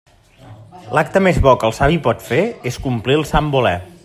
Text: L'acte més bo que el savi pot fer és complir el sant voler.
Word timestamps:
L'acte 0.97 1.21
més 1.27 1.37
bo 1.47 1.53
que 1.63 1.69
el 1.69 1.77
savi 1.81 2.01
pot 2.09 2.27
fer 2.31 2.43
és 2.73 2.83
complir 2.89 3.23
el 3.23 3.29
sant 3.35 3.57
voler. 3.59 3.81